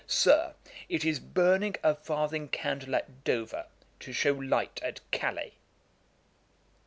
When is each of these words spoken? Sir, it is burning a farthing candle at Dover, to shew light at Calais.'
Sir, 0.07 0.55
it 0.89 1.05
is 1.05 1.19
burning 1.19 1.75
a 1.83 1.93
farthing 1.93 2.47
candle 2.47 2.95
at 2.95 3.23
Dover, 3.23 3.67
to 3.99 4.11
shew 4.11 4.41
light 4.41 4.81
at 4.81 4.99
Calais.' 5.11 5.53